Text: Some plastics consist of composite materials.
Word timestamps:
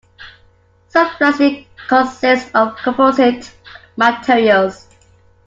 Some 0.87 1.11
plastics 1.11 1.67
consist 1.87 2.49
of 2.55 2.75
composite 2.77 3.53
materials. 3.97 4.87